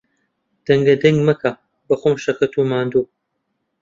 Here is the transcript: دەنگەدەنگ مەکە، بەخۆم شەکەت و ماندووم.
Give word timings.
دەنگەدەنگ 0.65 1.19
مەکە، 1.27 1.51
بەخۆم 1.87 2.15
شەکەت 2.23 2.53
و 2.55 2.67
ماندووم. 2.71 3.07